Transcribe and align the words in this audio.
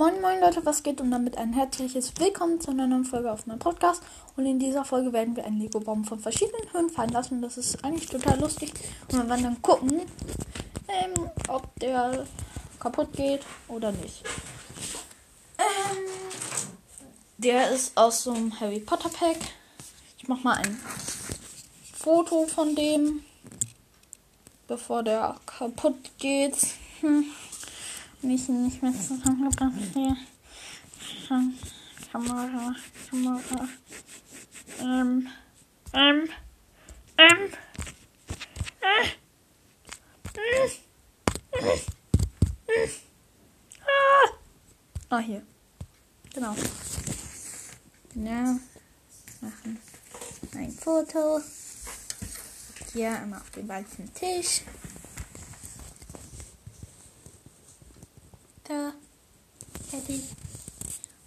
Moin 0.00 0.18
Moin 0.22 0.40
Leute, 0.40 0.64
was 0.64 0.82
geht? 0.82 0.98
Und 1.02 1.10
damit 1.10 1.36
ein 1.36 1.52
herzliches 1.52 2.14
Willkommen 2.18 2.58
zu 2.58 2.70
einer 2.70 2.86
neuen 2.86 3.04
Folge 3.04 3.30
auf 3.30 3.46
meinem 3.46 3.58
Podcast. 3.58 4.02
Und 4.34 4.46
in 4.46 4.58
dieser 4.58 4.82
Folge 4.82 5.12
werden 5.12 5.36
wir 5.36 5.44
einen 5.44 5.60
Lego-Baum 5.60 6.06
von 6.06 6.18
verschiedenen 6.18 6.72
Höhen 6.72 6.88
fallen 6.88 7.10
lassen. 7.10 7.42
Das 7.42 7.58
ist 7.58 7.84
eigentlich 7.84 8.08
total 8.08 8.40
lustig. 8.40 8.72
Und 9.12 9.18
wir 9.18 9.28
werden 9.28 9.42
dann 9.42 9.60
gucken, 9.60 10.00
ähm, 10.88 11.30
ob 11.48 11.78
der 11.80 12.26
kaputt 12.78 13.12
geht 13.12 13.42
oder 13.68 13.92
nicht. 13.92 14.24
Ähm, 15.58 15.98
der 17.36 17.70
ist 17.70 17.94
aus 17.94 18.22
so 18.22 18.32
einem 18.32 18.58
Harry 18.58 18.80
Potter 18.80 19.10
Pack. 19.10 19.36
Ich 20.16 20.26
mach 20.28 20.42
mal 20.42 20.56
ein 20.56 20.80
Foto 21.92 22.46
von 22.46 22.74
dem, 22.74 23.22
bevor 24.66 25.02
der 25.02 25.36
kaputt 25.44 26.10
geht. 26.16 26.56
Hm. 27.02 27.26
Nicht, 28.22 28.48
nicht 28.48 28.82
mehr 28.82 28.92
zusammengebracht 28.92 29.72
hier. 29.94 30.16
Kamera, 32.12 32.74
Kamera. 33.08 33.68
Ähm, 34.80 35.28
ähm, 35.92 36.28
ähm. 37.16 37.52
Äh, 38.80 39.06
äh, 40.34 40.68
äh, 41.52 41.74
äh. 42.66 42.88
Ah. 43.80 44.30
ah, 45.08 45.18
hier. 45.18 45.42
Genau. 46.34 46.54
Genau. 48.14 48.58
Machen 49.40 49.78
ein 50.56 50.72
Foto. 50.72 51.40
Hier 52.92 53.10
einmal 53.16 53.40
auf 53.40 53.50
den 53.50 53.68
weißen 53.68 54.12
Tisch. 54.14 54.62
Da. 58.70 58.92
Fertig. 59.90 60.22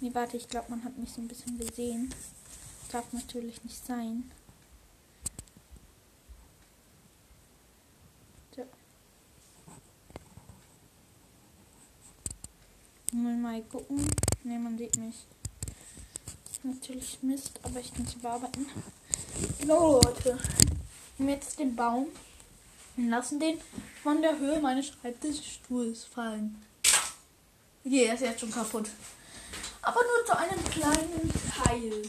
Nee, 0.00 0.10
warte, 0.12 0.36
ich 0.36 0.48
glaube, 0.48 0.70
man 0.70 0.82
hat 0.82 0.98
mich 0.98 1.12
so 1.12 1.20
ein 1.20 1.28
bisschen 1.28 1.56
gesehen. 1.56 2.12
Darf 2.90 3.12
natürlich 3.12 3.62
nicht 3.62 3.86
sein. 3.86 4.28
So. 8.56 8.64
Mal 13.12 13.62
gucken. 13.62 14.04
Ne, 14.42 14.58
man 14.58 14.76
sieht 14.76 14.96
mich. 14.96 15.24
Natürlich 16.64 17.22
Mist, 17.22 17.60
aber 17.62 17.78
ich 17.78 17.94
kann 17.94 18.04
es 18.04 18.16
bearbeiten. 18.16 18.66
Genau, 19.60 20.00
Leute. 20.00 20.36
Nehmen 21.18 21.30
jetzt 21.30 21.60
den 21.60 21.76
Baum 21.76 22.08
und 22.96 23.08
lassen 23.08 23.38
den 23.38 23.60
von 24.02 24.22
der 24.22 24.40
Höhe 24.40 24.58
meines 24.60 24.86
Schreibtischstuhls 24.88 26.04
fallen. 26.04 26.67
Okay, 27.88 28.04
er 28.04 28.14
ist 28.16 28.20
jetzt 28.20 28.40
schon 28.40 28.52
kaputt. 28.52 28.90
Aber 29.80 30.00
nur 30.02 30.26
zu 30.26 30.36
einem 30.36 30.62
kleinen 30.62 31.32
Teil. 31.64 32.02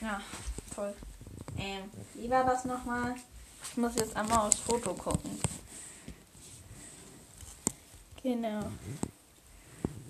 Ja, 0.00 0.18
toll. 0.74 0.94
Ähm, 1.58 1.90
wie 2.14 2.30
war 2.30 2.42
das 2.42 2.64
nochmal? 2.64 3.16
Ich 3.62 3.76
muss 3.76 3.96
jetzt 3.96 4.16
einmal 4.16 4.46
aufs 4.46 4.60
Foto 4.60 4.94
gucken. 4.94 5.38
Genau. 8.22 8.60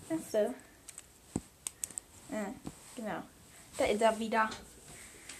Achso. 0.08 0.54
Ja, 2.30 2.54
genau. 2.94 3.22
Da 3.76 3.84
ist 3.84 4.00
er 4.00 4.16
wieder. 4.16 4.48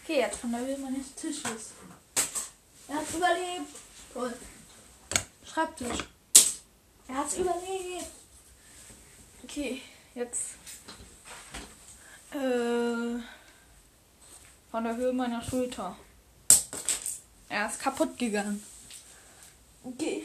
Okay, 0.02 0.18
jetzt 0.18 0.40
von 0.40 0.50
der 0.50 0.62
Höhe 0.62 0.78
meines 0.78 1.14
Tisches. 1.14 1.74
Er 2.88 2.96
hat 2.96 3.14
überlebt. 3.14 3.70
Toll. 4.12 4.34
Schreibtisch. 5.44 6.08
Er 7.06 7.14
hat 7.14 7.38
überlebt. 7.38 8.23
Okay, 9.44 9.82
jetzt. 10.14 10.54
Äh, 12.32 13.20
von 14.70 14.84
der 14.84 14.96
Höhe 14.96 15.12
meiner 15.12 15.42
Schulter. 15.42 15.96
Er 17.50 17.66
ist 17.68 17.78
kaputt 17.78 18.16
gegangen. 18.16 18.64
Okay. 19.82 20.24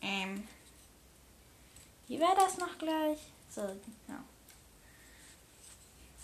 Ähm. 0.00 0.46
Wie 2.06 2.20
wäre 2.20 2.36
das 2.36 2.56
noch 2.56 2.78
gleich? 2.78 3.18
So, 3.50 3.62
ja. 3.62 4.24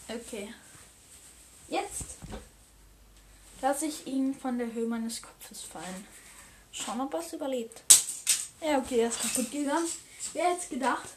Okay. 0.09 0.55
Jetzt 1.67 2.19
lasse 3.61 3.87
ich 3.87 4.07
ihn 4.07 4.33
von 4.33 4.59
der 4.59 4.73
Höhe 4.73 4.87
meines 4.87 5.21
Kopfes 5.21 5.63
fallen. 5.63 6.07
Schauen, 6.71 7.01
ob 7.01 7.13
er 7.15 7.21
es 7.21 7.33
überlebt. 7.33 7.83
Ja, 8.65 8.79
okay, 8.79 9.01
er 9.01 9.09
ist 9.09 9.21
kaputt 9.21 9.51
gegangen. 9.51 9.89
Wer 10.33 10.55
hätte 10.55 10.69
gedacht? 10.69 11.09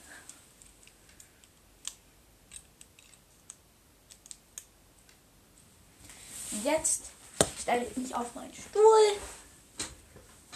Jetzt 6.63 7.11
stelle 7.61 7.85
ich 7.85 7.95
mich 7.97 8.15
auf 8.15 8.33
meinen 8.33 8.53
Stuhl 8.53 9.19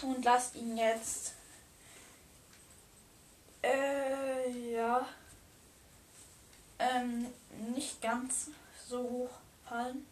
und 0.01 0.25
lasse 0.25 0.57
ihn 0.57 0.75
jetzt. 0.77 1.33
Äh, 3.61 4.49
ja. 4.71 5.07
Ähm, 6.79 7.27
nicht 7.75 8.01
ganz 8.01 8.47
so 8.87 8.97
hoch 8.97 9.29
fallen. 9.67 10.07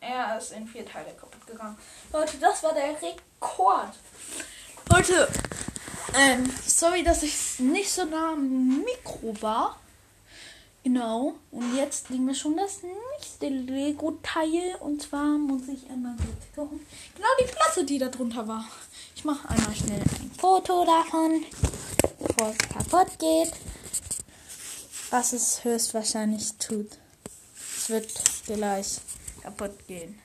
Er 0.00 0.38
ist 0.38 0.50
in 0.50 0.66
vier 0.66 0.84
Teile 0.84 1.14
kaputt 1.14 1.46
gegangen. 1.46 1.78
Leute, 2.12 2.36
das 2.38 2.64
war 2.64 2.74
der 2.74 3.00
Rekord. 3.00 3.94
Leute, 4.90 5.28
ähm, 6.14 6.50
sorry, 6.64 7.02
dass 7.02 7.22
ich 7.22 7.58
nicht 7.58 7.90
so 7.90 8.04
nah 8.04 8.32
am 8.32 8.84
Mikro 8.84 9.34
war. 9.40 9.78
Genau. 10.84 11.34
Und 11.50 11.76
jetzt 11.76 12.10
liegen 12.10 12.26
wir 12.28 12.34
schon 12.34 12.56
das 12.56 12.80
nächste 12.82 13.48
Lego-Teil. 13.48 14.76
Und 14.80 15.02
zwar 15.02 15.36
muss 15.36 15.62
ich 15.68 15.90
einmal 15.90 16.14
gucken. 16.54 16.80
Genau 17.16 17.28
die 17.40 17.52
Platte, 17.52 17.84
die 17.84 17.98
da 17.98 18.08
drunter 18.08 18.46
war. 18.46 18.64
Ich 19.16 19.24
mache 19.24 19.48
einmal 19.48 19.74
schnell 19.74 20.00
ein 20.00 20.30
Foto 20.38 20.84
davon, 20.84 21.44
bevor 22.20 22.50
es 22.50 22.58
kaputt 22.68 23.18
geht. 23.18 23.52
Was 25.10 25.32
es 25.32 25.64
höchstwahrscheinlich 25.64 26.52
tut. 26.58 26.90
Es 27.76 27.88
wird 27.90 28.12
gleich 28.46 29.00
kaputt 29.42 29.86
gehen. 29.88 30.18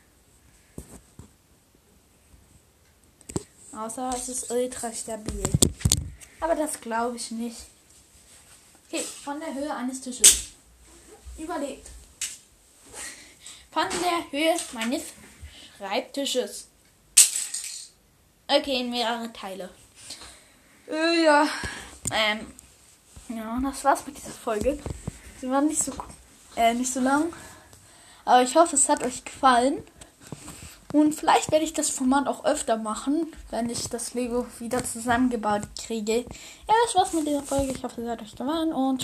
Außer 3.81 4.11
es 4.15 4.29
ist 4.29 4.51
ultra 4.51 4.93
stabil. 4.93 5.43
Aber 6.39 6.53
das 6.53 6.79
glaube 6.79 7.15
ich 7.15 7.31
nicht. 7.31 7.57
Okay, 8.87 9.01
von 9.01 9.39
der 9.39 9.55
Höhe 9.55 9.73
eines 9.73 10.01
Tisches. 10.01 10.49
Überlegt. 11.35 11.87
Von 13.71 13.87
der 13.89 14.31
Höhe 14.31 14.55
meines 14.73 15.01
Schreibtisches. 15.77 16.67
Okay, 18.47 18.81
in 18.81 18.91
mehrere 18.91 19.33
Teile. 19.33 19.69
Äh, 20.87 21.23
ja. 21.23 21.47
Ähm. 22.13 22.53
Ja, 23.29 23.59
das 23.63 23.83
war's 23.83 24.05
mit 24.05 24.17
dieser 24.17 24.29
Folge. 24.29 24.77
Sie 25.39 25.49
war 25.49 25.61
nicht 25.61 25.81
so, 25.81 25.93
äh, 26.55 26.73
nicht 26.75 26.93
so 26.93 26.99
lang. 26.99 27.33
Aber 28.25 28.43
ich 28.43 28.53
hoffe, 28.55 28.75
es 28.75 28.89
hat 28.89 29.01
euch 29.01 29.23
gefallen. 29.25 29.83
Und 30.93 31.15
vielleicht 31.15 31.51
werde 31.51 31.63
ich 31.63 31.73
das 31.73 31.89
Format 31.89 32.27
auch 32.27 32.43
öfter 32.43 32.77
machen, 32.77 33.31
wenn 33.49 33.69
ich 33.69 33.87
das 33.89 34.13
Lego 34.13 34.45
wieder 34.59 34.83
zusammengebaut 34.83 35.61
kriege. 35.85 36.25
Ja, 36.67 36.73
das 36.85 36.95
war's 36.95 37.13
mit 37.13 37.27
dieser 37.27 37.43
Folge. 37.43 37.71
Ich 37.71 37.81
hoffe, 37.81 38.01
es 38.01 38.09
hat 38.09 38.21
euch 38.21 38.31
gefallen 38.31 38.73
und 38.73 38.99